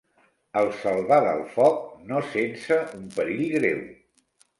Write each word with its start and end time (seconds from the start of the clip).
El 0.59 0.69
salvà 0.77 1.19
del 1.27 1.41
foc 1.57 1.83
no 2.11 2.21
sense 2.31 2.79
un 3.01 3.05
perill 3.19 3.45
greu. 3.59 3.85